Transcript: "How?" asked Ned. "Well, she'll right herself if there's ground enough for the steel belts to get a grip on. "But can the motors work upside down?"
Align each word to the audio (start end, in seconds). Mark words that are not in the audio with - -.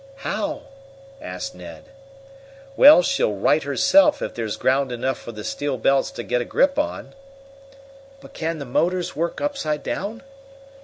"How?" 0.25 0.63
asked 1.21 1.53
Ned. 1.53 1.83
"Well, 2.75 3.03
she'll 3.03 3.35
right 3.35 3.61
herself 3.61 4.19
if 4.23 4.33
there's 4.33 4.57
ground 4.57 4.91
enough 4.91 5.19
for 5.19 5.31
the 5.31 5.43
steel 5.43 5.77
belts 5.77 6.09
to 6.13 6.23
get 6.23 6.41
a 6.41 6.43
grip 6.43 6.79
on. 6.79 7.13
"But 8.19 8.33
can 8.33 8.57
the 8.57 8.65
motors 8.65 9.15
work 9.15 9.39
upside 9.41 9.83
down?" 9.83 10.23